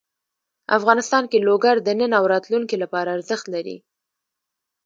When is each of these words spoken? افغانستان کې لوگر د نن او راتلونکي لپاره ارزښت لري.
افغانستان 0.77 1.23
کې 1.31 1.45
لوگر 1.47 1.75
د 1.81 1.89
نن 1.99 2.11
او 2.19 2.23
راتلونکي 2.33 2.75
لپاره 2.83 3.13
ارزښت 3.17 3.45
لري. 3.53 3.77